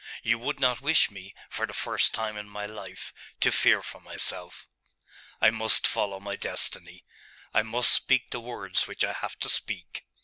You 0.23 0.39
would 0.39 0.59
not 0.59 0.81
wish 0.81 1.11
me, 1.11 1.35
for 1.47 1.67
the 1.67 1.73
first 1.75 2.11
time 2.11 2.35
in 2.35 2.49
my 2.49 2.65
life, 2.65 3.13
to 3.41 3.51
fear 3.51 3.83
for 3.83 3.99
myself. 4.01 4.67
I 5.39 5.51
must 5.51 5.85
follow 5.85 6.19
my 6.19 6.35
destiny. 6.35 7.03
I 7.53 7.61
must 7.61 7.93
speak 7.93 8.31
the 8.31 8.39
words 8.39 8.87
which 8.87 9.03
I 9.03 9.13
have 9.13 9.37
to 9.37 9.47
speak. 9.47 10.07